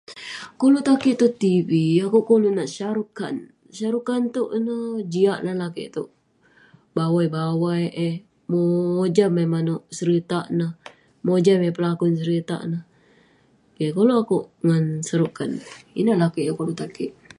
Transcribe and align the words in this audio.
Koluk 0.59 0.83
tan 0.85 0.97
kik 1.03 1.17
tong 1.19 1.35
tv, 1.41 1.69
akouk 2.05 2.27
koluk 2.29 2.55
nat 2.57 2.69
sharukan. 2.75 3.35
Sharukan 3.77 4.21
iteuk 4.27 4.51
ineh, 4.57 4.93
jiak 5.11 5.39
nat 5.45 5.59
lakeik 5.61 5.89
ineh. 5.95 6.09
Bawai-bawai 6.95 7.83
eh. 8.07 8.15
Mojam 8.51 9.33
eh 9.43 9.47
manouk 9.53 9.83
seritak 9.97 10.45
ne. 10.57 10.67
Mojam 11.27 11.59
eh 11.67 11.73
belakon 11.77 12.13
seritak 12.19 12.61
ne. 12.71 12.79
Keh. 13.75 13.91
Kolouk 13.95 14.21
akouk 14.23 14.45
ngan 14.65 14.85
sharukan. 15.07 15.51
Ineh 15.99 16.15
lakeij 16.21 16.45
yah 16.47 16.55
koluk 16.57 16.77
tan 16.79 16.91
kik. 16.97 17.11